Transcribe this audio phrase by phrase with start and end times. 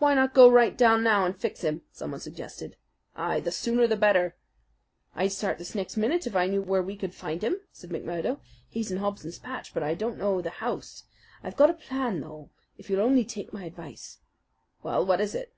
[0.00, 2.74] "Why not go right down now and fix him?" someone suggested.
[3.14, 4.34] "Ay, the sooner the better."
[5.14, 8.40] "I'd start this next minute if I knew where we could find him," said McMurdo.
[8.68, 11.04] "He's in Hobson's Patch; but I don't know the house.
[11.44, 14.18] I've got a plan, though, if you'll only take my advice."
[14.82, 15.54] "Well, what is it?"